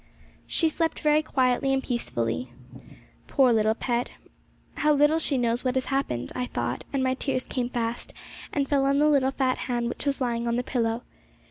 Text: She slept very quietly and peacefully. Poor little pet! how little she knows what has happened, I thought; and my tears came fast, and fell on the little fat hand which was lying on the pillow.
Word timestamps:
She 0.47 0.67
slept 0.67 0.99
very 1.01 1.21
quietly 1.21 1.71
and 1.71 1.83
peacefully. 1.83 2.51
Poor 3.27 3.53
little 3.53 3.75
pet! 3.75 4.09
how 4.77 4.93
little 4.93 5.19
she 5.19 5.37
knows 5.37 5.63
what 5.63 5.75
has 5.75 5.85
happened, 5.93 6.31
I 6.33 6.47
thought; 6.47 6.85
and 6.91 7.03
my 7.03 7.13
tears 7.13 7.43
came 7.43 7.69
fast, 7.69 8.11
and 8.51 8.67
fell 8.67 8.85
on 8.85 8.97
the 8.97 9.07
little 9.07 9.29
fat 9.29 9.59
hand 9.69 9.89
which 9.89 10.07
was 10.07 10.19
lying 10.19 10.47
on 10.47 10.55
the 10.55 10.63
pillow. 10.63 11.03